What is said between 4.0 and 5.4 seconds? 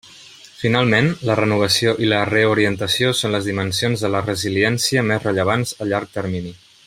de la resiliència més